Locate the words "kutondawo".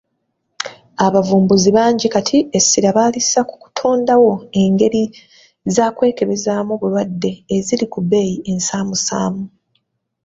3.61-4.33